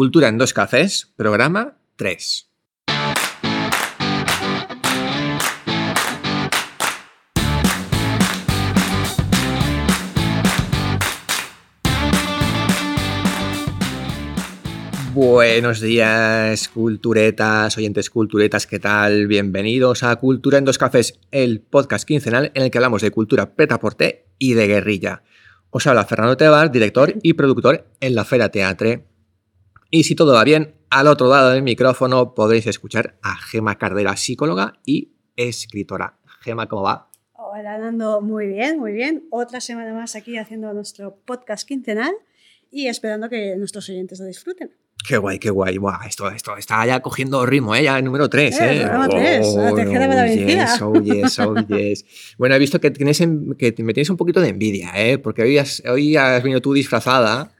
[0.00, 2.48] Cultura en dos cafés, programa 3.
[15.12, 19.26] Buenos días, culturetas, oyentes culturetas, ¿qué tal?
[19.26, 23.54] Bienvenidos a Cultura en dos cafés, el podcast quincenal en el que hablamos de cultura
[23.54, 25.24] petaporte y de guerrilla.
[25.68, 29.09] Os habla Fernando Tebar, director y productor en la Fera Teatre.
[29.90, 34.16] Y si todo va bien, al otro lado del micrófono podréis escuchar a Gema Cardera,
[34.16, 36.18] psicóloga y escritora.
[36.42, 37.10] Gema, ¿cómo va?
[37.34, 39.24] Hola, Nando, muy bien, muy bien.
[39.30, 42.12] Otra semana más aquí haciendo nuestro podcast quincenal
[42.70, 44.70] y esperando que nuestros oyentes lo disfruten.
[45.08, 45.78] Qué guay, qué guay.
[45.78, 47.82] Buah, esto, esto está ya cogiendo ritmo, ¿eh?
[47.84, 48.80] Ya el número 3, Eh, ¿eh?
[48.82, 50.66] programa tres, la tercera no, de la vencida.
[50.72, 52.04] yes, oh, yes, oh, yes.
[52.38, 55.16] Bueno, he visto que, tienes en- que me tienes un poquito de envidia, ¿eh?
[55.18, 57.50] Porque hoy has, hoy has venido tú disfrazada.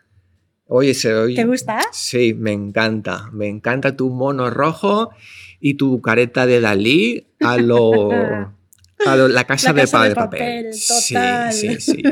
[0.72, 0.92] Hoy.
[1.34, 1.80] ¿Te gusta?
[1.90, 3.28] Sí, me encanta.
[3.32, 5.10] Me encanta tu mono rojo
[5.58, 8.52] y tu careta de Dalí a lo.
[9.04, 10.38] a lo- la casa, La de, casa pa- de de papel.
[10.40, 11.52] papel, Sí, total.
[11.52, 12.02] sí, sí.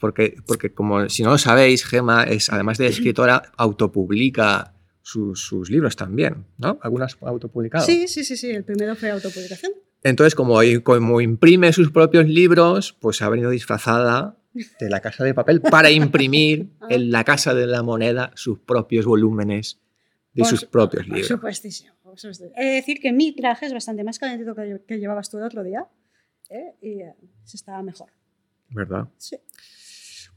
[0.00, 5.68] Porque, porque como si no lo sabéis, Gema es, además de escritora, autopublica sus, sus
[5.70, 6.78] libros también, ¿no?
[6.82, 7.84] Algunas autopublicados.
[7.86, 8.50] Sí, sí, sí, sí.
[8.50, 9.72] El primero fue autopublicación.
[10.02, 15.34] Entonces, como, como imprime sus propios libros, pues ha venido disfrazada de la casa de
[15.34, 19.78] papel para imprimir en la casa de la moneda sus propios volúmenes
[20.34, 21.28] de Por sus su- propios Por libros.
[21.28, 21.92] supuestísimo.
[22.02, 22.54] por supuestísimo.
[22.56, 25.44] He de decir que mi traje es bastante más calentito que, que llevabas tú el
[25.44, 25.86] otro día.
[26.50, 26.74] ¿eh?
[26.80, 28.10] Y eh, se estaba mejor.
[28.70, 29.08] ¿Verdad?
[29.18, 29.36] Sí.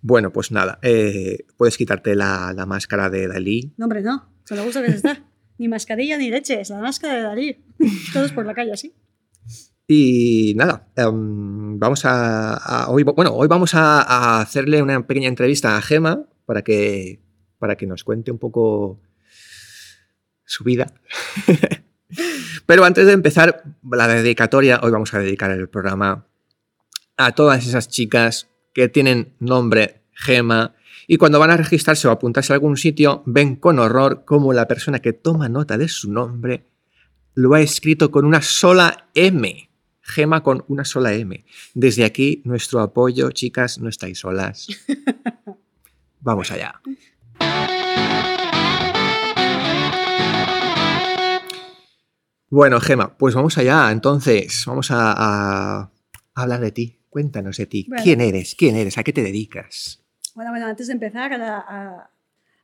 [0.02, 3.74] Bueno, pues nada, eh, puedes quitarte la, la máscara de Dalí.
[3.78, 4.34] No, hombre, no.
[4.46, 5.24] Se lo gusta que se está.
[5.58, 6.60] Ni mascarilla ni leche.
[6.60, 7.64] Es la máscara de Dalí.
[8.14, 8.96] Todos por la calle así.
[9.94, 15.76] Y nada, em, vamos a, hoy, bueno, hoy vamos a, a hacerle una pequeña entrevista
[15.76, 17.20] a Gema para que,
[17.60, 19.02] para que nos cuente un poco
[20.46, 20.94] su vida.
[22.66, 26.26] Pero antes de empezar la dedicatoria, hoy vamos a dedicar el programa
[27.18, 30.74] a todas esas chicas que tienen nombre Gema
[31.06, 34.70] y cuando van a registrarse o apuntarse a algún sitio ven con horror cómo la
[34.70, 36.66] persona que toma nota de su nombre
[37.34, 39.71] lo ha escrito con una sola M.
[40.02, 41.44] Gema con una sola M.
[41.74, 44.68] Desde aquí, nuestro apoyo, chicas, no estáis solas.
[46.22, 46.82] Vamos allá.
[52.50, 53.92] Bueno, Gema, pues vamos allá.
[53.92, 55.14] Entonces, vamos a,
[55.84, 55.92] a
[56.36, 57.00] hablar de ti.
[57.10, 57.86] Cuéntanos de ti.
[57.88, 58.04] Bueno.
[58.04, 58.56] ¿Quién eres?
[58.56, 58.98] ¿Quién eres?
[58.98, 60.04] ¿A qué te dedicas?
[60.36, 62.10] Bueno, bueno, antes de empezar, a la- a-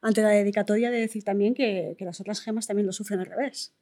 [0.02, 3.26] ante la dedicatoria, de decir también que, que las otras gemas también lo sufren al
[3.26, 3.74] revés.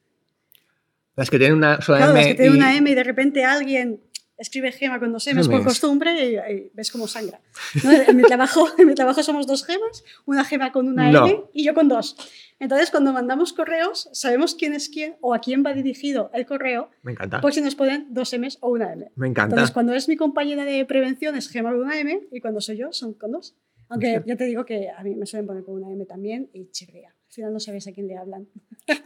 [1.16, 2.20] Las que tienen una sola Claro, M.
[2.22, 4.02] las que tienen y- una M y de repente alguien
[4.38, 7.40] escribe gema con dos M's por costumbre y, y ves cómo sangra.
[7.86, 7.92] ¿no?
[7.92, 11.26] En, mi trabajo, en mi trabajo somos dos gemas, una gema con una No.
[11.26, 12.18] M y yo con dos.
[12.60, 16.90] Entonces, cuando mandamos correos, sabemos quién es quién o a quién va dirigido el correo,
[17.02, 17.40] Me encanta.
[17.42, 19.10] por si nos ponen dos M's o una M.
[19.16, 19.56] Me encanta.
[19.56, 22.76] Entonces, cuando es mi compañera de prevención es gema con una M y cuando soy
[22.78, 23.56] yo son con dos.
[23.88, 26.70] Aunque ya te digo que a mí me suelen poner con una M también y
[26.72, 27.15] chirría.
[27.36, 28.48] Al final no sabes a quién le hablan.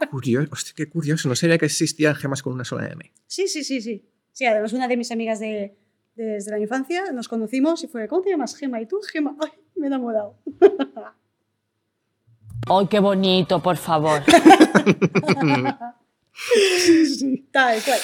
[0.08, 0.48] Curioso.
[0.52, 1.28] Hostia, qué curioso.
[1.28, 3.12] No sabía que existían gemas con una sola M.
[3.26, 4.08] Sí, sí, sí, sí.
[4.30, 5.76] Sí, además una de mis amigas de,
[6.14, 8.54] desde la infancia nos conocimos y fue, ¿cómo te llamas?
[8.54, 8.80] Gema.
[8.80, 9.00] ¿Y tú?
[9.02, 9.36] Gema.
[9.40, 10.36] Ay, me he enamorado.
[12.68, 14.22] ¡Ay, qué bonito, por favor!
[17.50, 18.00] Tal cual.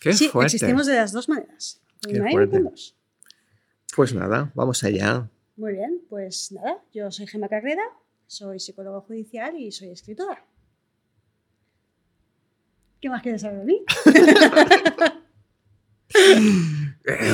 [0.00, 0.56] Qué sí, fuerte.
[0.56, 1.80] existimos de las dos maneras.
[2.00, 2.58] Qué una fuerte.
[2.58, 2.96] dos.
[3.94, 5.30] Pues nada, vamos allá.
[5.54, 7.82] Muy bien, pues nada, yo soy Gema Carrera,
[8.32, 10.42] soy psicóloga judicial y soy escritora.
[13.00, 13.82] ¿Qué más quieres saber de mí?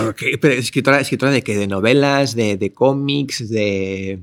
[0.09, 1.57] Ok, pero escritora, escritora de qué?
[1.57, 2.35] ¿De novelas?
[2.35, 3.49] ¿De, de cómics?
[3.51, 4.21] ¿De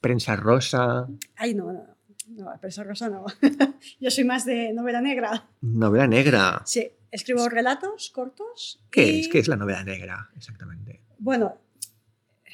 [0.00, 1.06] prensa rosa?
[1.36, 1.86] Ay, no, no,
[2.28, 3.26] no, esa rosa no.
[4.00, 5.48] yo soy más de novela negra.
[5.60, 6.62] ¿Novela negra?
[6.64, 8.80] Sí, escribo relatos cortos.
[8.90, 9.28] ¿Qué y- es?
[9.28, 11.00] ¿Qué es la novela negra exactamente?
[11.18, 11.58] Bueno,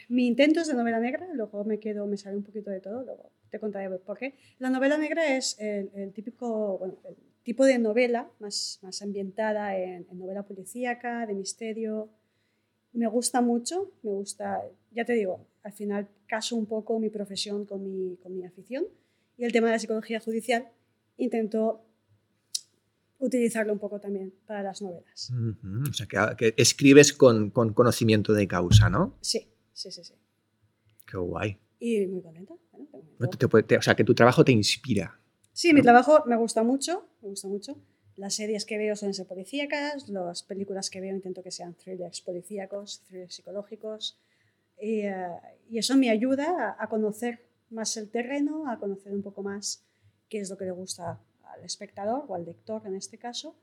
[0.09, 3.05] mi intento es de novela negra, luego me quedo, me sale un poquito de todo,
[3.05, 4.35] luego te contaré por qué.
[4.59, 9.77] La novela negra es el, el típico, bueno, el tipo de novela más, más ambientada
[9.77, 12.09] en, en novela policíaca, de misterio.
[12.93, 14.63] Me gusta mucho, me gusta,
[14.93, 18.85] ya te digo, al final caso un poco mi profesión con mi, con mi afición
[19.37, 20.69] y el tema de la psicología judicial
[21.19, 21.83] intento
[23.19, 25.31] utilizarlo un poco también para las novelas.
[25.31, 29.15] Ujú, O sea, que, que escribes con, con conocimiento de causa, ¿no?
[29.21, 30.15] Sí, sí, sí, sí.
[31.07, 31.59] Qué guay.
[31.79, 32.55] Y muy contenta.
[32.77, 33.07] Bueno.
[33.19, 35.19] No te- te te- o sea, que tu trabajo te inspira.
[35.53, 37.77] Sí, mi trabajo me gusta mucho, me gusta mucho.
[38.17, 42.21] Las series que veo suelen ser policíacas, las películas que veo intento que sean thrillers
[42.21, 44.19] policíacos, thrillers psicológicos.
[44.81, 45.15] Y, eh,
[45.71, 47.41] y eso me ayuda a, a conocer
[47.71, 49.83] más el terreno, a conocer un poco más
[50.29, 51.21] qué es lo que le gusta
[51.55, 53.55] al espectador o al lector en este caso.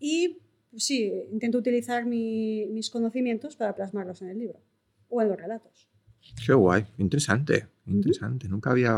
[0.00, 0.38] Y
[0.70, 4.60] pues sí, intento utilizar mi- mis conocimientos para plasmarlos en el libro
[5.08, 5.88] o en los relatos.
[6.44, 8.48] Qué guay, interesante, interesante.
[8.48, 8.96] Nunca había...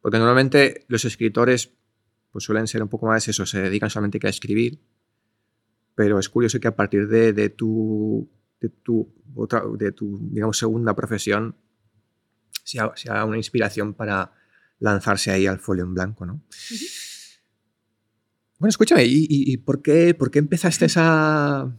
[0.00, 1.70] Porque normalmente los escritores
[2.32, 4.80] pues suelen ser un poco más eso, se dedican solamente que a escribir,
[5.94, 8.28] pero es curioso que a partir de, de tu,
[8.60, 11.54] de tu, otra, de tu, digamos, segunda profesión
[12.64, 14.32] sea, sea una inspiración para
[14.80, 16.42] lanzarse ahí al folio en blanco, ¿no?
[18.58, 21.78] Bueno, escúchame, ¿y, y- y por, qué, por qué empezaste esa...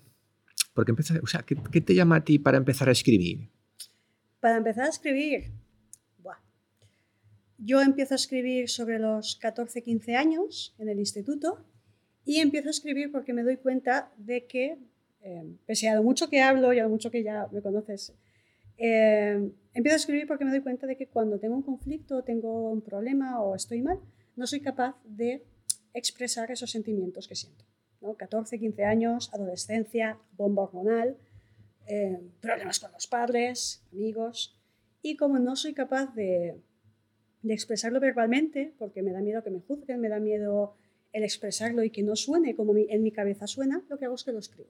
[0.73, 3.49] ¿Por qué empezaste, o sea, ¿qué, qué te llama a ti para empezar a escribir?
[4.39, 5.51] Para empezar a escribir.
[7.63, 11.65] Yo empiezo a escribir sobre los 14-15 años en el instituto
[12.25, 14.77] y empiezo a escribir porque me doy cuenta de que,
[15.21, 18.13] eh, pese a lo mucho que hablo y a lo mucho que ya me conoces,
[18.77, 22.69] eh, empiezo a escribir porque me doy cuenta de que cuando tengo un conflicto, tengo
[22.71, 23.99] un problema o estoy mal,
[24.35, 25.45] no soy capaz de
[25.93, 27.65] expresar esos sentimientos que siento.
[28.01, 28.15] ¿no?
[28.15, 31.17] 14, 15 años, adolescencia, bomba hormonal,
[31.87, 34.59] eh, problemas con los padres, amigos.
[35.01, 36.61] Y como no soy capaz de,
[37.43, 40.75] de expresarlo verbalmente, porque me da miedo que me juzguen, me da miedo
[41.11, 44.15] el expresarlo y que no suene como mi- en mi cabeza suena, lo que hago
[44.15, 44.69] es que lo escribo.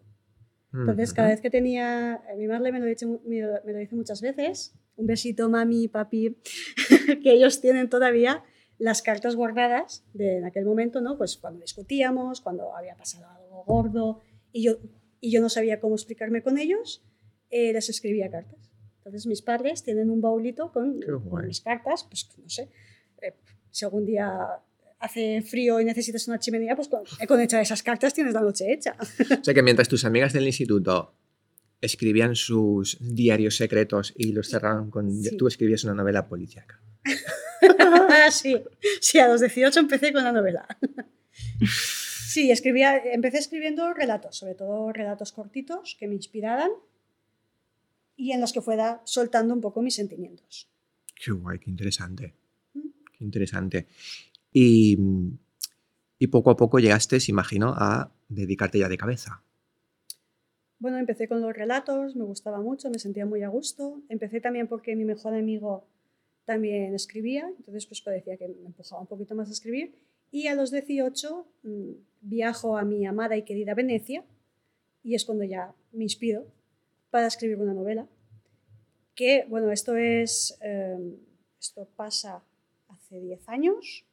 [0.82, 3.78] Entonces, cada vez que tenía, eh, mi madre me lo, dice, me lo- me lo
[3.80, 6.36] dice muchas veces, un besito mami, papi,
[7.24, 8.44] que ellos tienen todavía
[8.80, 11.18] las cartas guardadas de en aquel momento, ¿no?
[11.18, 14.20] Pues cuando discutíamos, cuando había pasado algo gordo
[14.52, 14.78] y yo,
[15.22, 17.04] y yo no sabía cómo explicarme con ellos,
[17.52, 18.72] eh, les escribía cartas.
[19.04, 22.70] Entonces mis padres tienen un baulito con, con mis cartas, pues no sé,
[23.22, 23.34] eh,
[23.70, 24.48] si algún día
[25.00, 28.72] hace frío y necesitas una chimenea, pues con, con echar esas cartas tienes la noche
[28.72, 28.96] hecha.
[29.42, 31.14] O sea que mientras tus amigas del instituto
[31.82, 35.12] escribían sus diarios secretos y los cerraban con...
[35.12, 35.36] Sí.
[35.36, 36.80] Tú escribías una novela policíaca.
[38.32, 38.56] sí,
[39.02, 40.66] sí, a los 18 empecé con la novela.
[42.34, 46.72] Sí, escribía, empecé escribiendo relatos, sobre todo relatos cortitos que me inspiraran
[48.16, 50.70] y en los que fuera soltando un poco mis sentimientos.
[51.16, 52.34] Qué guay, qué interesante.
[52.74, 52.90] Mm.
[53.18, 53.88] Qué interesante.
[54.52, 54.98] Y,
[56.20, 59.44] y poco a poco llegaste, imagino, a dedicarte ya de cabeza.
[60.80, 64.02] Bueno, empecé con los relatos, me gustaba mucho, me sentía muy a gusto.
[64.10, 65.88] Empecé también porque mi mejor amigo
[66.46, 69.96] también escribía, entonces pues parecía que me empujaba un poquito más a escribir.
[70.30, 74.26] Y a los 18 mm, viajo a mi amada y querida Venecia
[75.04, 76.48] y es cuando ya me inspiro
[77.14, 78.08] para escribir una novela.
[79.14, 80.98] Que, bueno, esto es, eh,
[81.60, 82.44] esto pasa
[82.88, 84.04] hace 10 años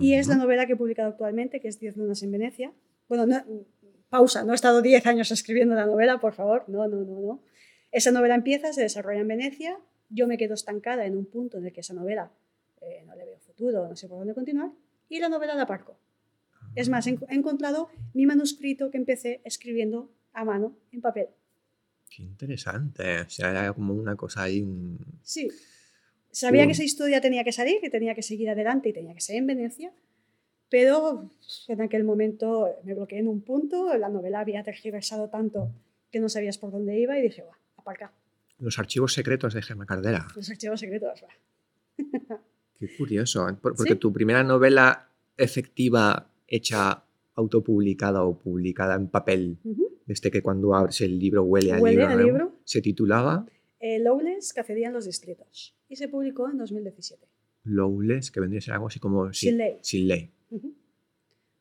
[0.00, 2.72] y es la novela que he publicado actualmente, que es 10 lunas en Venecia.
[3.10, 3.44] Bueno, no-
[4.08, 6.64] pausa, no he estado 10 años escribiendo la novela, por favor.
[6.66, 7.42] No, no, no, no.
[7.92, 9.78] Esa novela empieza, se desarrolla en Venecia.
[10.08, 12.32] Yo me quedo estancada en un punto en el que esa novela
[12.80, 14.70] eh, no le veo futuro, no sé por dónde continuar.
[15.10, 15.98] Y la novela la aparco.
[16.74, 21.28] Es más, en- he encontrado mi manuscrito que empecé escribiendo a mano, en papel.
[22.16, 23.20] Qué interesante.
[23.20, 24.62] O sea, era como una cosa ahí...
[24.62, 25.48] un- Sí.
[26.30, 29.12] Sabía Un- que esa historia tenía que salir, que tenía que seguir adelante y tenía
[29.14, 29.92] que ser en Venecia,
[30.70, 31.30] pero
[31.68, 35.70] en aquel momento me bloqueé en un punto, la novela había tergiversado tanto
[36.10, 38.12] que no sabías por dónde iba y dije, va, aparca,
[38.58, 40.26] Los archivos secretos de Gemma Cardera.
[40.34, 42.38] los archivos secretos, va.
[42.78, 43.48] Qué curioso.
[43.48, 43.54] ¿eh?
[43.54, 43.98] Por- Porque Sí.
[43.98, 47.02] tu primera novela efectiva hecha
[47.34, 49.90] autopublicada o publicada en papel, Ujú.
[50.06, 52.52] Desde que cuando abres el libro huele al Huele libro, al libro.
[52.64, 53.46] se titulaba
[53.80, 57.26] Eh, Lowlands, Cacería en los Distritos, y se publicó en 2017.
[57.64, 59.32] Lowless, que vendría a ser algo así como...
[59.32, 59.78] sí, Sin ley.
[59.82, 60.30] Sin ley.
[60.50, 60.72] Ujú.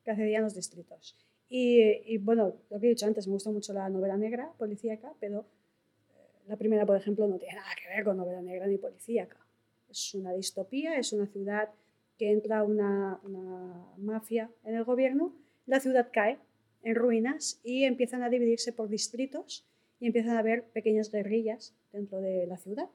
[0.04, 1.18] que accedían los distritos.
[1.50, 5.14] Y, y, bueno, lo que he dicho antes, me gusta mucho la novela negra, policíaca,
[5.20, 5.40] pero
[6.12, 6.14] eh,
[6.48, 9.38] la primera, por ejemplo, no tiene nada que ver con novela negra ni policíaca.
[9.90, 11.70] Es una distopía, es una ciudad
[12.18, 15.34] que entra una, una mafia en el gobierno,
[15.66, 16.38] la ciudad cae
[16.86, 19.65] en ruinas y empiezan a dividirse por distritos
[20.00, 22.89] y empiezan a haber pequeñas guerrillas dentro de la ciudad.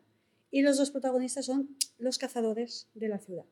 [0.51, 3.45] Y los dos protagonistas son los cazadores de la ciudad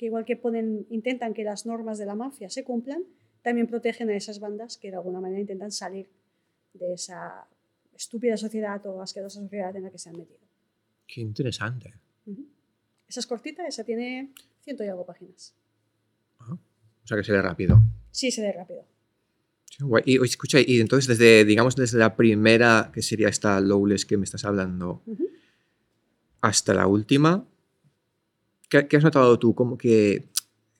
[0.00, 3.04] que igual que ponen, intentan que las normas de la mafia se cumplan,
[3.42, 6.08] también protegen a esas bandas que de alguna manera intentan salir
[6.72, 7.46] de esa
[7.94, 10.40] estúpida sociedad o asquerosa sociedad en la que se han metido.
[11.06, 11.92] Qué interesante.
[12.24, 12.46] Ujú.
[13.06, 14.32] Esa es cortita, esa tiene
[14.62, 15.54] ciento y algo páginas.
[16.38, 17.76] Ah, O sea que se lee rápido.
[18.10, 18.86] Sí, se lee rápido.
[19.70, 20.02] Sí, guay.
[20.04, 24.24] Y escucha, y entonces desde, digamos, desde la primera, que sería esta Lowless que me
[24.24, 25.02] estás hablando,
[26.42, 27.46] hasta la última,
[28.68, 29.54] ¿qué, qué has notado tú?
[29.54, 30.28] Como que,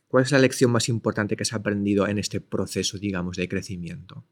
[0.08, 4.24] ¿Cuál es la lección más importante que has aprendido en este proceso, digamos, de crecimiento?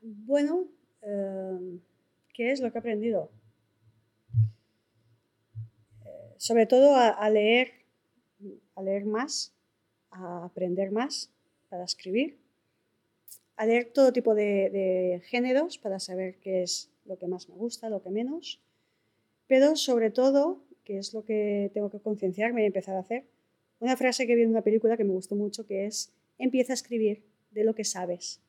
[0.00, 0.64] Bueno,
[1.02, 1.78] eh,
[2.32, 3.30] ¿qué es lo que he aprendido?
[6.06, 7.76] Eh, sobre todo a, a leer
[8.76, 9.52] a leer más,
[10.10, 11.30] a aprender más
[11.68, 12.38] para escribir,
[13.56, 17.88] a leer todo tipo de, géneros para saber qué es lo que más me gusta,
[17.88, 18.60] lo que menos,
[19.46, 23.24] pero sobre todo, que es lo que tengo que concienciarme y empezar a hacer,
[23.78, 26.74] una frase que vi en una película que me gustó mucho, que es, empieza a
[26.74, 28.40] escribir de lo que sabes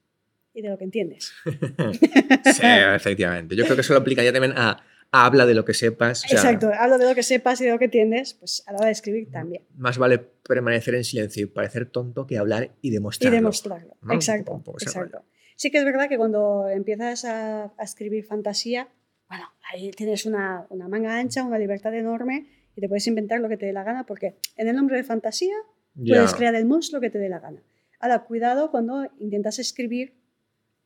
[0.54, 1.34] y de lo que entiendes.
[1.46, 2.62] sí,
[2.96, 3.56] efectivamente.
[3.56, 6.24] Yo creo que eso lo aplicaría también a habla de lo que sepas.
[6.26, 8.72] o sea, Exacto, hablo de lo que sepas y de lo que entiendes, pues a
[8.72, 9.64] la hora de escribir también.
[9.78, 13.36] Más vale permanecer en silencio y parecer tonto que hablar y Y demostrarlo.
[13.36, 13.98] demostrarlo.
[14.02, 14.14] ¿no?
[14.14, 15.24] Exacto, Un poco ese exacto.
[15.56, 18.90] Sí que es verdad que cuando empiezas a, a escribir fantasía,
[19.28, 23.50] bueno, ahí tienes una, una manga ancha, una libertad enorme y te puedes inventar lo
[23.50, 25.56] que te dé la gana porque en el nombre de fantasía
[25.96, 27.64] puedes crear el monstruo que te dé la gana.
[28.00, 30.14] Ahora, cuidado cuando intentas escribir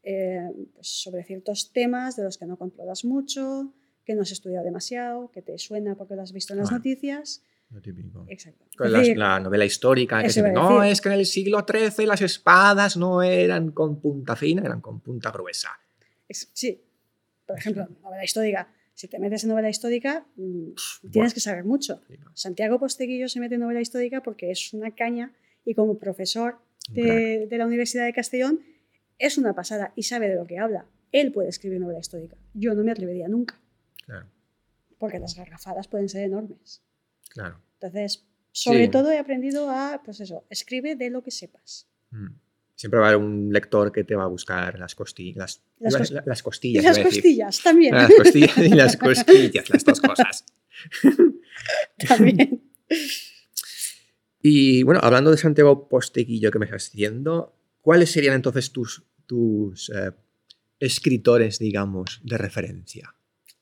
[0.04, 3.74] eh, pues, sobre ciertos temas de los que no controlas mucho,
[4.12, 7.44] que no has estudiado demasiado, que te suena porque lo has visto en las noticias.
[7.70, 8.25] Lo típico.
[8.27, 8.65] Exacto.
[8.77, 12.98] Con decir, la novela histórica, que no, es que en el siglo XIII las espadas
[12.98, 15.70] no eran con punta fina, eran con punta gruesa.
[16.30, 16.82] sí,
[17.46, 18.68] por ejemplo, novela histórica.
[18.94, 20.72] Si te metes en novela histórica, mm,
[21.10, 22.01] tienes que saber mucho.
[22.34, 25.32] Santiago Posteguillo se mete en novela histórica porque es una caña
[25.63, 26.58] y como profesor
[26.89, 28.60] de, de la Universidad de Castellón
[29.18, 30.86] es una pasada y sabe de lo que habla.
[31.13, 32.36] Él puede escribir novela histórica.
[32.53, 33.61] Yo no me atrevería nunca
[34.01, 34.27] Claro,
[34.98, 36.81] porque las garrafadas pueden ser enormes.
[37.29, 37.60] claro.
[37.79, 38.91] Entonces, sobre Sí.
[38.91, 41.88] todo he aprendido a, pues eso, escribe de lo que sepas.
[42.12, 42.27] Mm.
[42.75, 45.93] Siempre va a haber un lector que te va a buscar las, costi- las, Las
[45.93, 46.84] iba a- cos- la- las Y costillas.
[46.84, 47.12] las decir.
[47.12, 47.96] costillas también.
[47.96, 50.46] Las costillas y las cosquillas, las dos cosas.
[52.08, 52.63] también.
[54.41, 59.89] Y bueno, hablando de Santiago Posteguillo que me estás diciendo, ¿cuáles serían entonces tus, tus
[59.91, 60.12] eh,
[60.79, 63.15] escritores, digamos, de referencia?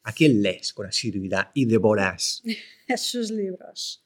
[0.03, 2.41] ¿A quién lees con asiduidad y devoras?
[2.97, 4.03] sus libros.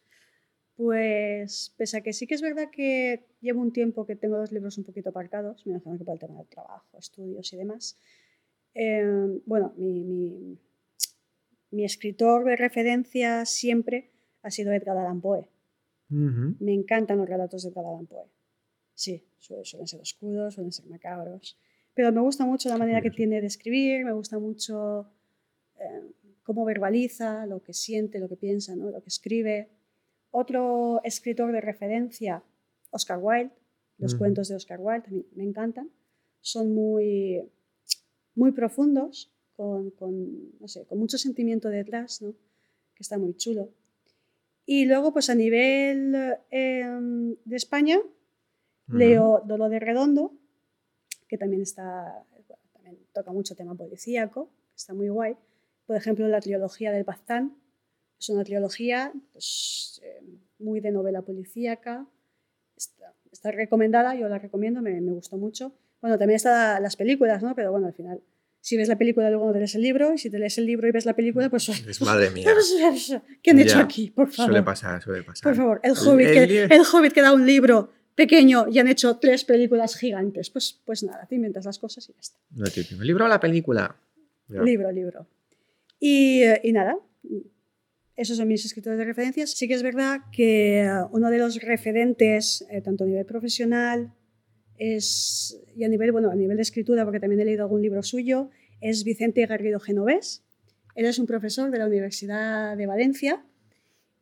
[0.75, 4.51] Pues, pese a que sí que es verdad que llevo un tiempo que tengo los
[4.51, 7.95] libros un poquito aparcados, me imagino que por el tema del trabajo, estudios y demás.
[8.73, 10.57] eh, bueno, mi, mi-
[11.71, 14.09] mi escritor de referencia siempre
[14.41, 15.47] ha sido Edgar Allan Poe.
[16.59, 18.27] Me encantan los relatos de Edgar Allan Poe.
[18.95, 21.57] Sí, su- suelen ser oscuros, suelen ser macabros.
[21.93, 25.07] Pero me gusta mucho la manera que tiene de escribir, me gusta mucho
[25.83, 26.01] eh,
[26.43, 28.89] cómo verbaliza, lo que siente, lo que piensa, ¿no?
[28.89, 29.69] lo que escribe.
[30.31, 32.43] Otro escritor de referencia,
[32.91, 33.51] Oscar Wilde.
[33.99, 35.89] Los cuentos de Oscar Wilde a mí me encantan.
[36.41, 37.41] Son muy,
[38.35, 42.33] muy profundos, con, con, no sé, con mucho sentimiento detrás, ¿no?
[42.95, 43.69] que está muy chulo.
[44.65, 46.15] Y luego, pues a nivel
[46.49, 47.99] eh, de España,
[48.87, 50.33] leo Dolo de Redondo,
[51.27, 55.35] que también está, bueno, también toca mucho tema policíaco, está muy guay.
[55.85, 57.55] Por ejemplo, la trilogía del Baztán
[58.19, 60.23] es una trilogía pues, eh,
[60.59, 62.05] muy de novela policíaca.
[62.77, 65.73] Está, está recomendada, yo la recomiendo, me, me gustó mucho.
[66.01, 67.53] Bueno, también están las películas, ¿no?
[67.55, 68.21] Pero bueno, al final,
[68.61, 70.65] si ves la película, luego no te lees el libro, y si te lees el
[70.65, 71.67] libro y ves la película, pues...
[71.69, 72.49] Es madre mía.
[73.41, 74.09] ¿Qué han hecho Ya, aquí?
[74.09, 74.51] Por favor.
[74.51, 75.43] Suele pasar, suele pasar.
[75.43, 78.67] Por favor, el El- Hobbit, el que, libro- el Hobbit que da un libro pequeño
[78.69, 80.49] y han hecho tres películas gigantes.
[80.49, 82.37] Pues, pues nada, te inventas las cosas y ya está.
[82.73, 83.01] Típico.
[83.01, 83.95] ¿El libro o la película?
[84.49, 84.61] Ya.
[84.61, 85.25] Libro, libro.
[86.05, 86.43] Y,
[86.73, 86.97] nada,
[88.17, 89.51] esos son mis escritores de referencias.
[89.51, 94.11] Sí que es verdad que eh, uno de los referentes, eh, tanto a nivel profesional
[94.77, 98.03] es, y a nivel, bueno, a nivel de escritura, porque también he leído algún libro
[98.03, 98.49] suyo,
[98.81, 100.43] es Vicente Garrido Genovés.
[100.95, 103.45] Él es un profesor de la Universidad de Valencia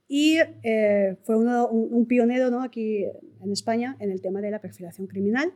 [0.08, 2.62] y eh, fue uno- un, un pionero ¿no?
[2.62, 3.06] aquí
[3.44, 5.52] en España en el tema de la perfilación criminal.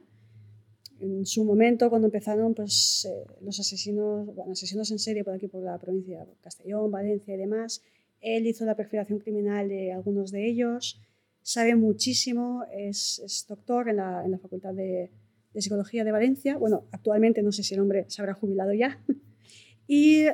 [1.05, 5.47] En su momento, cuando empezaron pues, eh, los asesinos, bueno, asesinos en serie por aquí,
[5.47, 7.81] por la provincia de Castellón, Valencia y demás,
[8.21, 10.99] él hizo la perfilación criminal de algunos de ellos,
[11.41, 15.11] sabe muchísimo, es, es doctor en la, en la Facultad de,
[15.53, 16.57] de Psicología de Valencia.
[16.57, 18.99] Bueno, actualmente no sé si el hombre se habrá jubilado ya.
[19.87, 20.25] y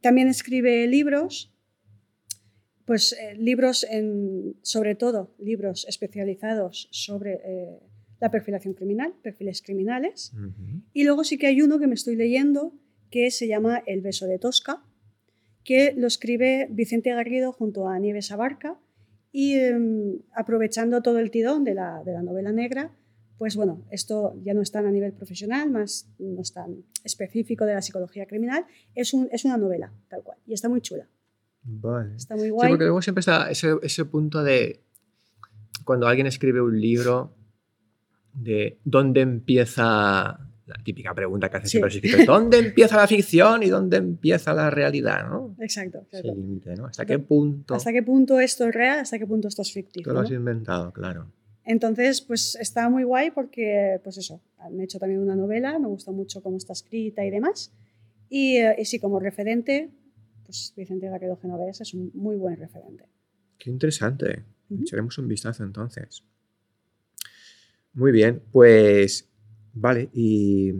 [0.00, 1.52] también escribe libros,
[2.84, 7.80] pues eh, libros en, sobre todo libros especializados sobre eh,
[8.22, 10.32] la perfilación criminal, perfiles criminales.
[10.32, 10.80] Ujú.
[10.92, 12.72] Y luego sí que hay uno que me estoy leyendo
[13.10, 14.80] que se llama El beso de Tosca,
[15.64, 18.78] que lo escribe Vicente Garrido junto a Nieves Abarca
[19.32, 22.92] y em, aprovechando todo el tirón de la, de la novela negra,
[23.38, 27.64] pues bueno, esto ya no es tan a nivel profesional, más no es tan específico
[27.66, 31.08] de la psicología criminal, es, un, es una novela, tal cual, y está muy chula,
[31.64, 32.14] Vale.
[32.14, 32.68] está muy Sí, guay.
[32.70, 34.84] porque luego siempre está ese, ese punto de
[35.84, 37.34] cuando alguien escribe un libro,
[38.34, 42.00] de dónde empieza la típica pregunta que hacen Sí.
[42.00, 45.28] siempre los ¿dónde empieza la ficción y dónde empieza la realidad?
[45.28, 45.54] ¿no?
[45.60, 46.06] Exacto.
[46.22, 46.86] Límite, ¿no?
[46.86, 49.00] ¿Hasta qué punto ¿Hasta qué punto esto es real?
[49.00, 50.12] ¿Hasta qué punto esto es tú ficticio?
[50.12, 50.36] lo has ¿no?
[50.36, 50.92] inventado?
[50.92, 51.26] Claro.
[51.64, 56.10] Entonces, pues está muy guay porque, pues eso, han hecho también una novela, me gusta
[56.10, 57.72] mucho cómo está escrita y demás.
[58.28, 59.90] Y, eh, y sí, como referente,
[60.44, 63.04] pues Vicente Vaquero Genovés es un muy buen referente.
[63.58, 64.44] Qué interesante.
[64.80, 66.24] Echaremos un vistazo entonces.
[67.94, 69.30] Muy bien, pues
[69.74, 70.72] vale, y,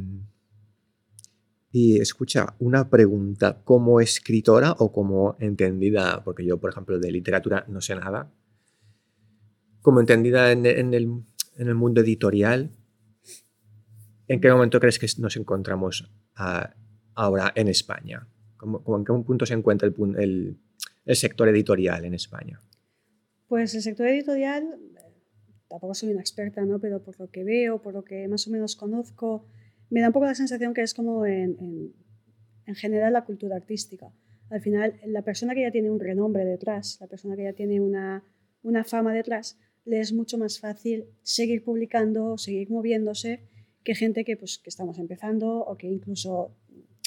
[1.73, 7.81] escucha, una pregunta, como escritora o como entendida, porque yo, por ejemplo, de literatura no
[7.81, 8.31] sé nada,
[9.81, 10.65] como entendida en,
[10.95, 12.71] el, mundo editorial,
[14.29, 16.75] ¿en qué momento crees que nos encontramos ah,
[17.15, 18.27] ahora en España?
[18.57, 20.57] ¿Cómo, ¿En qué punto se encuentra el,
[21.07, 22.61] sector editorial en España?
[23.49, 24.79] Pues el sector editorial,
[25.73, 26.79] tampoco soy una experta, ¿no?
[26.79, 29.45] pero por lo que veo, por lo que más o menos conozco,
[29.91, 31.93] me da un poco la sensación que es como en, en-
[32.67, 34.13] en general la cultura artística.
[34.51, 37.81] Al final, la persona que ya tiene un renombre detrás, la persona que ya tiene
[37.81, 38.23] una,
[38.63, 43.41] una fama detrás, le es mucho más fácil seguir publicando, seguir moviéndose,
[43.83, 46.55] que gente que, pues, que estamos empezando o que incluso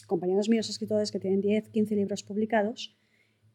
[0.07, 2.97] compañeros míos escritores que tienen 10, 15 libros publicados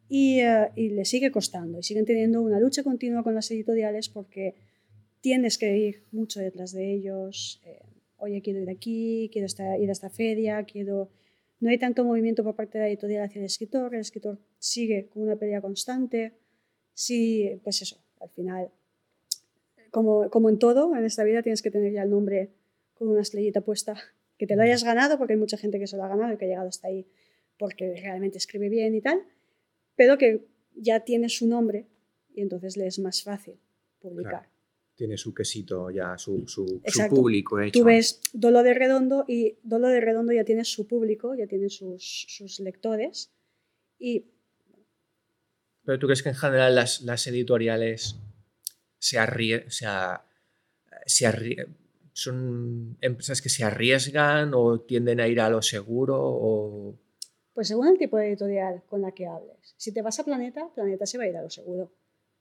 [0.09, 4.09] y, eh, y le sigue costando y siguen teniendo una lucha continua con las editoriales
[4.09, 4.55] porque
[5.21, 7.61] tienes que ir mucho detrás de ellos.
[7.65, 7.81] eh,
[8.19, 9.47] Oye, quiero ir aquí, quiero
[9.79, 11.11] ir a esta feria, quiero...
[11.59, 15.09] No hay tanto movimiento por parte de la editorial hacia el escritor, el escritor sigue
[15.09, 16.33] con una pelea constante.
[16.95, 18.71] Sí, pues eso, al final,
[19.91, 22.51] como, en todo en esta vida, tienes que tener ya el nombre
[22.95, 23.95] con una estrellita puesta,
[24.39, 26.37] que te lo hayas ganado, porque hay mucha gente que se lo ha ganado y
[26.39, 27.07] que ha llegado hasta ahí
[27.59, 29.23] porque realmente escribe bien y tal,
[29.95, 31.87] pero que ya tiene su nombre
[32.35, 33.61] y entonces le es más fácil
[34.01, 34.49] publicar.
[35.01, 37.81] Tiene su quesito ya, su, su- público hecho.
[37.81, 41.71] Tú ves Dolo de Redondo y Dolo de Redondo ya tiene su público, ya tiene
[41.71, 43.31] sus, sus lectores
[43.99, 44.27] y
[45.87, 48.17] Pero tú crees que en general las, las editoriales
[48.99, 50.23] se arrie- se a-
[51.07, 51.67] se arrie-
[52.13, 56.95] son empresas que se arriesgan o tienden a ir a lo seguro o
[57.55, 59.75] Pues según el tipo de editorial con la que hables.
[59.79, 61.91] Si te vas a Planeta, Planeta se va a ir a lo seguro.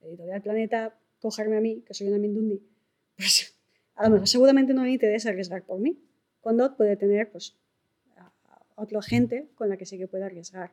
[0.02, 2.62] Editorial Planeta, cogerme a mí, que soy una Mindundi,
[3.16, 3.56] pues
[3.96, 6.00] a lo mejor seguramente no me interesa arriesgar por mí.
[6.40, 7.58] Cuando puede tener pues,
[8.16, 10.72] a, a otra gente con la que sí que puede arriesgar.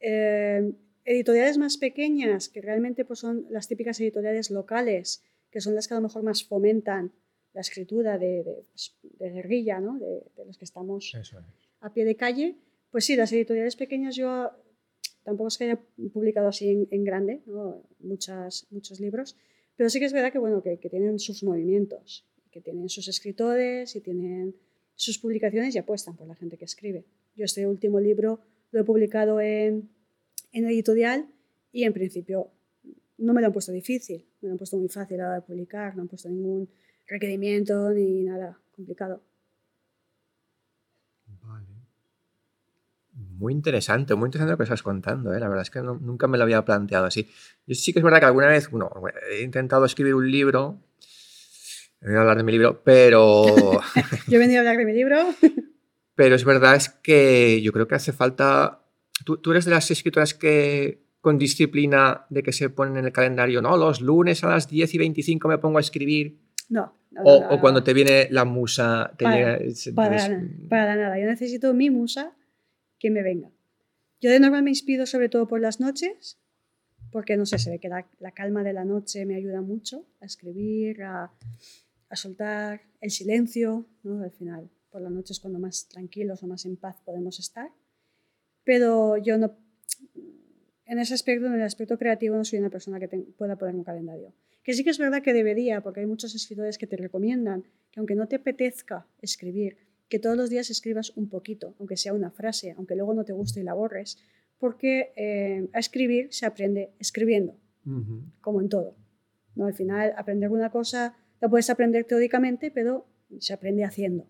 [0.00, 0.72] Eh,
[1.06, 5.94] editoriales más pequeñas, que realmente pues, son las típicas editoriales locales, que son las que
[5.94, 7.12] a lo mejor más fomentan
[7.54, 9.98] la escritura de, de, pues, de guerrilla, ¿no?
[9.98, 11.34] de, de los que estamos es.
[11.80, 12.56] a pie de calle,
[12.90, 14.50] pues sí, las editoriales pequeñas yo
[15.26, 15.80] tampoco es que haya
[16.12, 17.82] publicado así en, grande, ¿no?
[17.98, 19.36] Muchas, muchos libros,
[19.76, 23.08] pero sí que es verdad que, bueno, que, que tienen sus movimientos, que tienen sus
[23.08, 24.54] escritores y tienen
[24.94, 27.04] sus publicaciones y apuestan por la gente que escribe.
[27.34, 28.38] Yo este último libro
[28.70, 29.90] lo he publicado en,
[30.52, 31.26] en editorial
[31.72, 32.52] y en principio
[33.18, 35.40] no me lo han puesto difícil, me lo han puesto muy fácil a la hora
[35.40, 36.68] de publicar, no han puesto ningún
[37.08, 39.20] requerimiento ni nada complicado.
[41.42, 41.75] Vale.
[43.16, 45.40] Muy interesante, muy interesante lo que estás contando, ¿eh?
[45.40, 47.28] la verdad es que no- nunca me lo había planteado así.
[47.66, 48.90] Yo sí que es verdad que alguna vez, bueno,
[49.30, 50.78] he intentado escribir un libro,
[52.00, 53.80] he venido a hablar de mi libro, pero,
[54.28, 55.16] Yo he venido a hablar de mi libro.
[56.14, 58.80] pero es verdad es que yo creo que hace falta,
[59.24, 63.12] tú, tú eres de las escritoras que con disciplina de que se ponen en el
[63.12, 66.92] calendario, no, los lunes a las 10 y 25 me pongo a escribir, No.
[67.10, 67.84] no, o, no, o no, cuando no.
[67.84, 69.94] te viene la musa, te Para- llega...
[69.94, 71.18] Para, nada, para nada.
[71.18, 72.32] Yo necesito mi musa
[72.98, 73.50] que me venga.
[74.20, 76.38] Yo de normal me inspiro sobre todo por las noches,
[77.10, 80.26] porque no sé, se ve que la, calma de la noche me ayuda mucho a
[80.26, 81.30] escribir, a,
[82.08, 84.22] a soltar el silencio, ¿no?
[84.22, 87.70] Al final, por la noche es cuando más tranquilos o más en paz podemos estar.
[88.64, 89.56] Pero yo no,
[90.86, 93.74] en ese aspecto, en el aspecto creativo, no soy una persona que te- pueda poner
[93.74, 94.32] un calendario.
[94.62, 98.00] Que sí que es verdad que debería, porque hay muchos escritores que te recomiendan que
[98.00, 102.30] aunque no te apetezca escribir, que todos los días escribas un poquito, aunque sea una
[102.30, 104.18] frase, aunque luego no te guste y la borres,
[104.58, 107.58] porque eh, a escribir se aprende escribiendo,
[108.40, 108.96] como en todo.
[109.54, 109.66] ¿no?
[109.66, 113.06] Al final, aprender una cosa la puedes aprender teóricamente, pero
[113.38, 114.26] se aprende haciendo.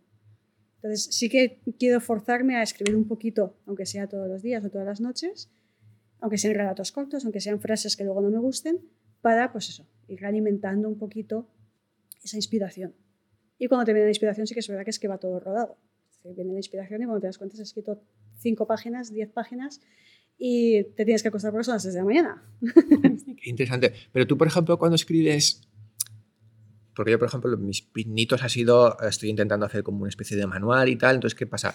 [0.77, 4.71] Entonces, sí que quiero forzarme a escribir un poquito, aunque sea todos los días o
[4.71, 5.51] todas las noches,
[6.21, 8.81] aunque sean relatos cortos, aunque sean frases que luego no me gusten,
[9.21, 11.49] para, pues eso, ir alimentando un poquito
[12.23, 12.95] esa inspiración.
[13.59, 15.41] Y cuando te viene la inspiración, sí que es verdad que es que va todo
[15.41, 15.79] rodado.
[16.09, 18.03] Decir, viene la inspiración y cuando te das cuenta has escrito
[18.39, 19.81] cinco páginas, diez páginas
[20.39, 22.43] y te tienes que acostar por eso a las de la mañana.
[23.43, 23.93] Qué interesante.
[24.13, 25.63] Pero tú, por ejemplo, cuando escribes,
[26.95, 30.47] porque yo, por ejemplo, mis pinitos ha sido, estoy intentando hacer como una especie de
[30.47, 31.75] manual y tal, entonces, ¿qué pasa?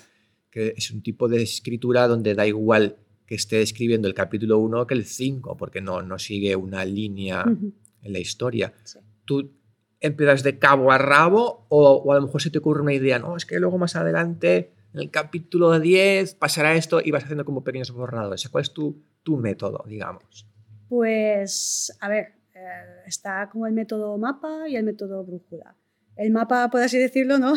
[0.51, 4.85] Que es un tipo de escritura donde da igual que esté escribiendo el capítulo 1
[4.87, 8.73] que el 5, porque no, no sigue una línea en la historia.
[8.83, 8.99] sí.
[9.23, 9.60] Tú
[10.01, 13.19] empiezas de cabo a rabo o, o a lo mejor se te ocurre una idea,
[13.19, 17.45] no, es que luego más adelante, en el capítulo 10, pasará esto y vas haciendo
[17.45, 18.49] como pequeños borradores.
[18.49, 20.47] ¿Cuál es tu, tu método, digamos?
[20.89, 25.75] Pues, a ver, eh, está como el método mapa y el método brújula.
[26.17, 27.53] El mapa, por así decirlo, ¿no?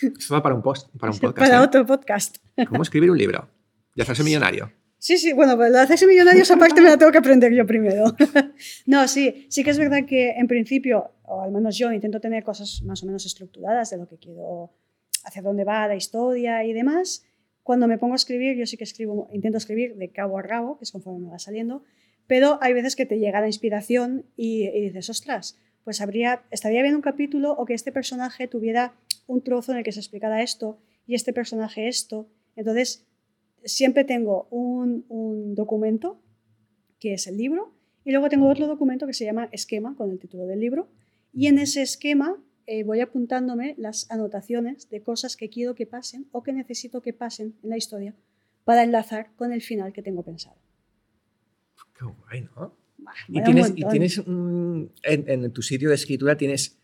[0.00, 1.50] Esto va para un, post, para un podcast.
[1.50, 1.66] Para ¿eh?
[1.66, 2.36] otro podcast.
[2.68, 3.48] ¿Cómo escribir un libro?
[3.96, 4.70] Ya hacerse millonario.
[5.02, 7.66] Sí, sí, bueno, pues lo de hacerse millonarios aparte me la tengo que aprender yo
[7.66, 8.04] primero.
[8.86, 12.44] no, sí, sí que es verdad que en principio, o al menos yo intento tener
[12.44, 14.70] cosas más o menos estructuradas de lo que quiero,
[15.24, 17.24] hacia dónde va la historia y demás.
[17.64, 20.78] Cuando me pongo a escribir, yo sí que escribo, intento escribir de cabo a rabo,
[20.78, 21.82] que es conforme me va saliendo,
[22.28, 26.80] pero hay veces que te llega la inspiración y, y dices, ostras, pues habría, estaría
[26.80, 28.94] bien un capítulo o que este personaje tuviera
[29.26, 32.28] un trozo en el que se explicara esto y este personaje esto.
[32.54, 33.04] Entonces,
[33.64, 36.20] siempre tengo un, un documento,
[36.98, 37.72] que es el libro,
[38.04, 40.88] y luego tengo otro documento que se llama esquema, con el título del libro,
[41.32, 46.26] y en ese esquema eh, voy apuntándome las anotaciones de cosas que quiero que pasen
[46.32, 48.14] o que necesito que pasen en la historia
[48.64, 50.56] para enlazar con el final que tengo pensado.
[51.98, 52.76] Qué guay, ¿no?
[52.98, 53.90] Bah, Y un tienes, y montón.
[53.90, 56.78] tienes un- en, en tu sitio de escritura tienes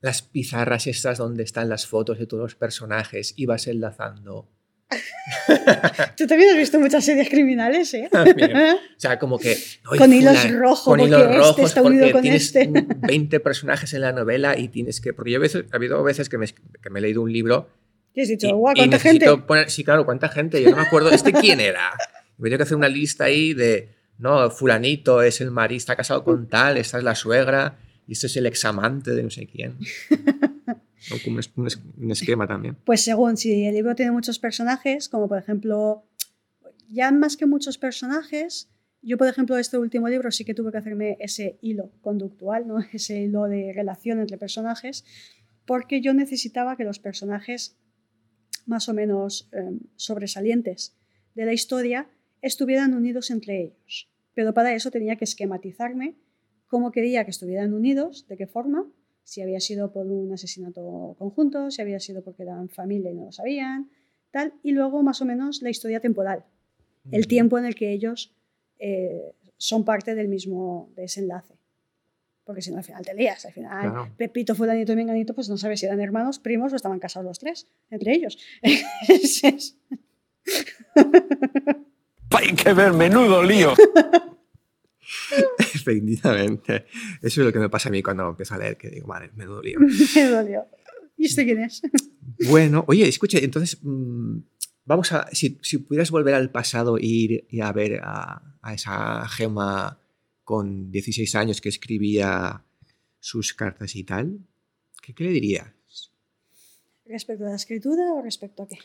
[0.00, 4.48] las pizarras estas donde están las fotos de todos los personajes y vas enlazando.
[6.16, 8.08] Tú también has visto muchas series criminales, ¿eh?
[8.36, 8.52] Bien.
[8.96, 9.56] O sea, como que...
[9.90, 12.42] "Ay, Con hilos fulano, rojos, con porque hilos este rojos, está unido porque con tienes
[12.44, 12.70] este.
[13.06, 15.12] 20 personajes en la novela y tienes que...
[15.12, 17.68] Porque yo a veces, ha habido veces que me, que me he leído un libro
[18.14, 19.36] Y has dicho, guau, ¿cuánta gente?
[19.38, 19.70] poner...
[19.70, 20.62] Sí, claro, ¿cuánta gente?
[20.62, 21.10] Yo no me acuerdo.
[21.10, 21.90] ¿Este quién era?
[22.38, 23.88] Me tengo que hacer una lista ahí de...
[24.18, 28.28] No, fulanito es el marido, está casado con tal, esta es la suegra y este
[28.28, 29.76] es el examante de no sé quién.
[31.12, 32.76] O como un, es- un es- un esquema también.
[32.84, 36.04] Pues según si el libro tiene muchos personajes, como por ejemplo,
[36.88, 38.70] ya más que muchos personajes,
[39.02, 42.78] yo por ejemplo este último libro sí que tuve que hacerme ese hilo conductual, ¿no?
[42.92, 45.04] ese hilo de relación entre personajes,
[45.66, 47.76] porque yo necesitaba que los personajes
[48.66, 50.96] más o menos eh, sobresalientes
[51.34, 52.08] de la historia
[52.40, 54.08] estuvieran unidos entre ellos.
[54.34, 56.16] Pero para eso tenía que esquematizarme
[56.66, 58.86] cómo quería que estuvieran unidos, de qué forma,
[59.24, 63.24] si había sido por un asesinato conjunto, si había sido porque eran familia y no
[63.26, 63.90] lo sabían,
[64.30, 66.44] tal, y luego más o menos la historia temporal,
[67.10, 68.34] el tiempo en el que ellos
[68.78, 71.54] eh, son parte del mismo desenlace.
[72.44, 73.44] Porque si no, al final te lías.
[73.46, 74.10] Al final, Claro.
[74.18, 77.38] Pepito, Fulanito y Menganito, pues no sabes si eran hermanos, primos o estaban casados los
[77.38, 78.38] tres, entre ellos.
[82.30, 83.72] Hay que ver, menudo lío.
[85.58, 86.86] Efectivamente.
[87.22, 89.30] Eso es lo que me pasa a mí cuando empiezo a leer, que digo, madre,
[89.34, 89.78] menudo lío.
[90.14, 90.66] me dolió.
[91.16, 91.82] ¿Y este quién es?
[92.48, 94.38] Bueno, oye, escucha, entonces, mm,
[94.86, 98.74] vamos a, si, si pudieras volver al pasado e ir y a ver a, a
[98.74, 100.00] esa gema
[100.42, 102.64] con 16 años que escribía
[103.20, 104.40] sus cartas y tal,
[105.00, 106.10] ¿qué, qué le dirías?
[107.06, 108.78] ¿Respecto a la escritura o respecto a qué?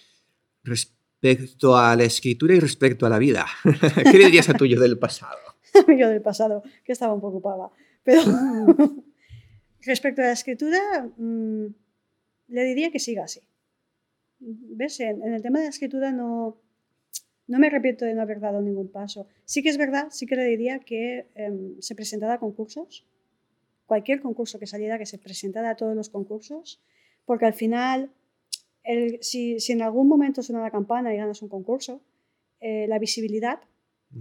[0.63, 3.47] Respecto a la escritura y respecto a la vida.
[3.63, 5.37] ¿Qué le dirías a tuyo del pasado?
[5.97, 7.69] yo del pasado, que estaba un poco ocupada.
[8.03, 8.21] Pero
[9.81, 10.79] respecto a la escritura,
[11.17, 11.65] mm,
[12.49, 13.41] le diría que siga así.
[14.39, 14.99] ¿Ves?
[15.01, 16.57] En, en el tema de la escritura no,
[17.47, 19.27] no me arrepiento de no haber dado ningún paso.
[19.45, 23.05] Sí que es verdad, sí que le diría que em, se presentara a concursos,
[23.85, 26.81] cualquier concurso que saliera, que se presentara a todos los concursos,
[27.25, 28.11] porque al final,
[28.83, 32.01] el- si, si en algún momento suena la campana y ganas un concurso,
[32.61, 33.59] eh, la visibilidad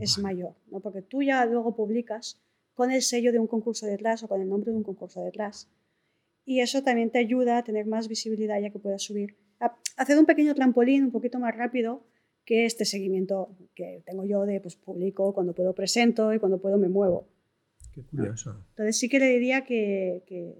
[0.00, 0.80] es mayor, ¿no?
[0.80, 2.40] porque tú ya luego publicas
[2.74, 5.68] con el sello de un concurso detrás o con el nombre de un concurso detrás.
[6.44, 10.18] Y eso también te ayuda a tener más visibilidad ya que puedas subir, a hacer
[10.18, 12.06] un pequeño trampolín un poquito más rápido
[12.44, 16.78] que este seguimiento que tengo yo de pues publico, cuando puedo presento y cuando puedo
[16.78, 17.28] me muevo.
[17.92, 18.64] Qué curioso.
[18.70, 20.54] Entonces sí que le diría que, que,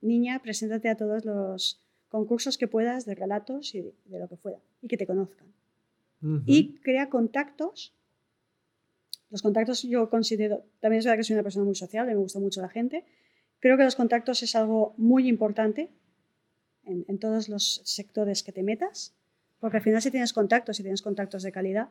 [0.00, 4.58] niña, preséntate a todos los concursos que puedas de relatos y de, lo que fuera
[4.80, 5.52] y que te conozcan
[6.46, 7.94] y crea contactos.
[9.30, 12.38] Los contactos yo considero, también es verdad que soy una persona muy sociable, me gusta
[12.38, 13.04] mucho la gente.
[13.60, 15.90] Creo que los contactos es algo muy importante
[16.84, 19.14] en, en todos los sectores que te metas,
[19.60, 21.90] porque al final si tienes contactos, si tienes contactos de calidad,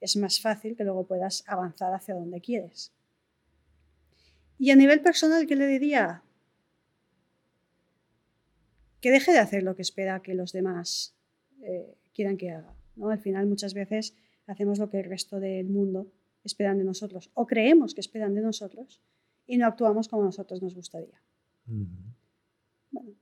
[0.00, 2.92] es más fácil que luego puedas avanzar hacia donde quieres.
[4.58, 6.22] Y a nivel personal, ¿qué le diría?
[9.00, 11.16] Que deje de hacer lo que espera que los demás
[11.62, 12.74] eh, quieran que haga.
[12.96, 13.10] ¿no?
[13.10, 14.14] Al final muchas veces
[14.46, 16.12] hacemos lo que el resto del mundo
[16.44, 19.00] esperan de nosotros o creemos que esperan de nosotros
[19.46, 21.20] y no actuamos como a nosotros nos gustaría.
[21.68, 23.16] Ujú.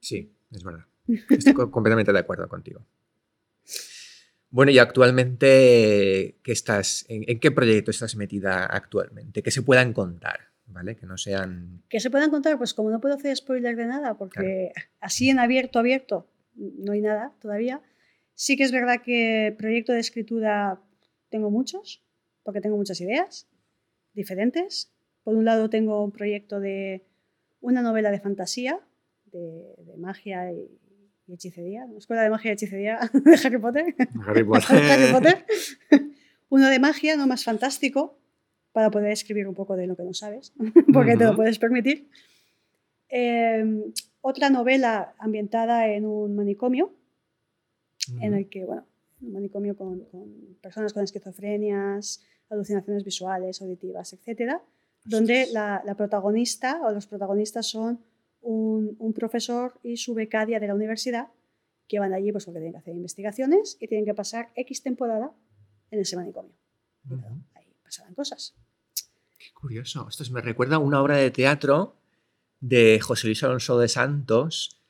[0.00, 0.84] Sí, es verdad.
[1.30, 2.84] Estoy co- completamente de acuerdo contigo.
[4.50, 9.42] Bueno, y actualmente, ¿qué estás, en, en qué proyecto estás metida actualmente?
[9.42, 10.96] Que se puedan contar, ¿vale?
[10.96, 11.82] Que no sean...
[11.88, 15.38] Que se puedan contar, pues como no puedo hacer spoiler de nada, porque así en
[15.38, 17.82] abierto, abierto, no hay nada todavía.
[18.34, 20.80] Sí que es verdad que proyecto de escritura
[21.28, 22.02] tengo muchos,
[22.48, 23.46] porque tengo muchas ideas
[24.14, 24.90] diferentes.
[25.22, 27.04] Por un lado tengo un proyecto de
[27.60, 28.80] una novela de fantasía,
[29.26, 30.66] de, de magia y,
[31.26, 33.94] y hechicería, escuela de magia y hechicería de Harry Potter.
[34.26, 35.44] Harry Harry Potter.
[36.48, 38.18] Uno de magia, no más fantástico,
[38.72, 40.54] para poder escribir un poco de lo que no sabes,
[40.90, 42.08] porque te lo puedes permitir.
[43.10, 46.94] Eh, otra novela ambientada en un manicomio,
[48.22, 48.86] en el que, bueno,
[49.20, 54.62] un manicomio con, con personas con esquizofrenias, alucinaciones visuales, auditivas, etcétera,
[55.04, 58.00] donde la, la protagonista o los protagonistas son
[58.40, 61.28] un, un profesor y su becaria de la universidad
[61.88, 65.32] que van allí pues porque tienen que hacer investigaciones y tienen que pasar X temporada
[65.90, 66.52] en ese manicomio.
[67.54, 68.54] Ahí pasarán cosas.
[69.38, 70.06] Qué curioso.
[70.08, 71.96] Esto me recuerda a una obra de teatro
[72.60, 74.82] de José Luis Alonso de Santos.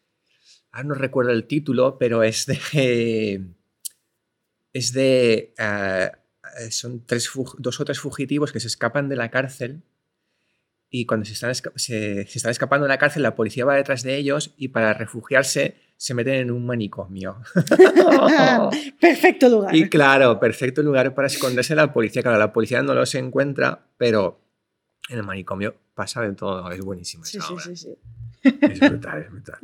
[0.73, 3.47] Ahora no recuerdo el título, pero es de.
[4.75, 5.55] Es de.
[5.59, 6.11] eh,
[6.71, 9.83] son tres, dos o tres fugitivos que se escapan de la cárcel.
[10.91, 14.03] Y cuando se están, se, se están escapando de la cárcel, la policía va detrás
[14.03, 17.43] de ellos y para refugiarse se meten en un manicomio.
[19.01, 19.75] Perfecto lugar.
[19.75, 22.23] Y claro, perfecto lugar para esconderse de la policía.
[22.23, 24.41] Claro, la policía no los encuentra, pero
[25.11, 26.71] en el manicomio pasa de todo.
[26.71, 27.25] Es buenísimo.
[27.25, 27.65] Sí, esa sí, obra.
[27.65, 27.99] sí, sí.
[28.43, 29.59] Es brutal, es brutal.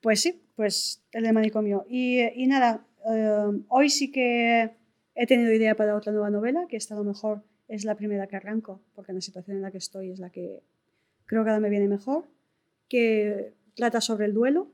[0.00, 1.86] Pues sí, pues el de manicomio.
[1.88, 4.72] Y, y nada, eh, hoy sí que
[5.14, 8.26] he tenido idea para otra nueva novela, que esta a lo mejor es la primera
[8.26, 10.62] que arranco, porque en la situación en la que estoy es la que
[11.26, 12.24] creo que ahora me viene mejor,
[12.88, 14.68] que trata sobre el duelo.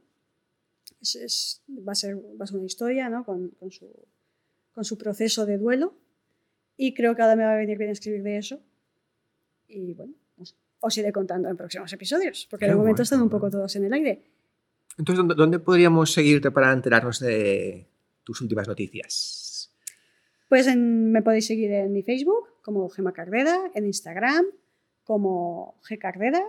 [1.03, 3.25] Es- es- va, a ser, va a ser una historia ¿no?
[3.25, 3.91] con, con su,
[4.73, 5.95] con su proceso de duelo.
[6.79, 8.61] Y creo que ahora me va a venir bien escribir de eso.
[9.69, 10.15] Y bueno,
[10.81, 13.75] os iré contando en próximos episodios, porque Qué de momento bueno, están un poco todos
[13.77, 14.23] en el aire.
[14.99, 17.87] Entonces, ¿dónde, dónde podríamos seguirte para enterarnos de
[18.25, 19.43] tus últimas noticias?
[20.49, 24.45] Pues en- me podéis seguir en mi Facebook como Gema Cardeda, en Instagram
[25.05, 26.43] como G Cardeda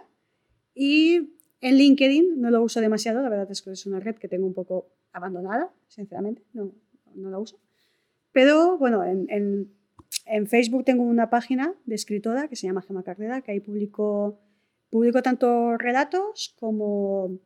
[0.74, 4.28] y en LinkedIn no lo uso demasiado, la verdad es que es una red que
[4.28, 6.72] tengo un poco abandonada, sinceramente, no,
[7.16, 7.60] no la uso.
[8.32, 9.78] Pero bueno, en, en-
[10.48, 14.40] Facebook tengo una página de escritora que se llama Gema Cardeda, que ahí publico,
[14.90, 17.40] publico tanto relatos como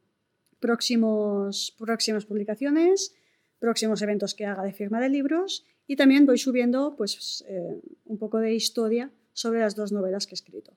[0.60, 3.16] próximos, próximas publicaciones,
[3.60, 8.18] próximos eventos que haga de firma de libros y también voy subiendo pues, eh, un
[8.18, 10.74] poco de historia sobre las dos novelas que he escrito.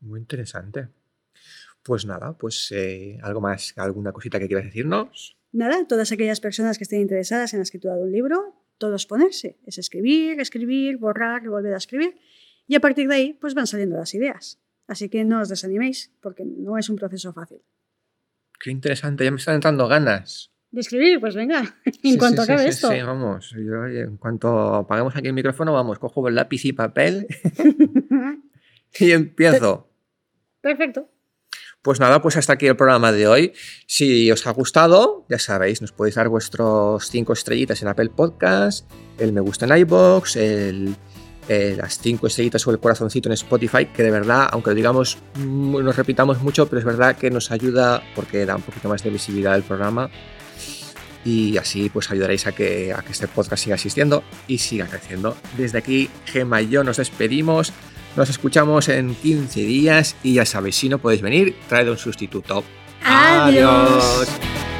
[0.00, 0.88] Muy interesante.
[1.82, 5.36] Pues nada, pues eh, algo más, alguna cosita que quieras decirnos.
[5.52, 9.58] Nada, todas aquellas personas que estén interesadas en la escritura de un libro, todos ponerse.
[9.64, 12.18] Es escribir, escribir, borrar volver a escribir.
[12.66, 14.60] Y a partir de ahí, pues van saliendo las ideas.
[14.86, 17.62] Así que no os desaniméis, porque no es un proceso fácil.
[18.60, 20.50] Qué interesante, ya me están entrando ganas.
[20.70, 22.90] De escribir, pues venga, en Sí, cuanto sí, acabe sí, esto.
[22.90, 23.54] Sí, vamos.
[23.56, 27.26] Yo, en cuanto apaguemos aquí el micrófono, vamos, cojo el lápiz y papel
[29.00, 29.88] y empiezo.
[30.60, 31.08] Perfecto.
[31.80, 33.52] Pues nada, pues hasta aquí el programa de hoy.
[33.86, 38.90] Si os ha gustado, ya sabéis, nos podéis dar vuestros cinco estrellitas en Apple Podcast,
[39.18, 40.96] el me gusta en iBox, el,
[41.48, 45.18] eh, las cinco estrellitas o el corazoncito en Spotify, que de verdad, aunque lo digamos,
[45.36, 49.02] mm, nos repitamos mucho, pero es verdad que nos ayuda porque da un poquito más
[49.04, 50.10] de visibilidad al programa.
[51.28, 55.36] Y así pues ayudaréis a que, a que este podcast siga existiendo y siga creciendo.
[55.58, 57.74] Desde aquí, Gemma y yo nos despedimos.
[58.16, 62.64] Nos escuchamos en 15 días y ya sabéis, si no podéis venir, traed un sustituto.
[63.04, 64.26] Adiós.
[64.26, 64.77] Adiós.